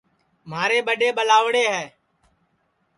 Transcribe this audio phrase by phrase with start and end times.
[0.49, 1.85] مھارے ٻڈؔے ٻلاؤڑے ہے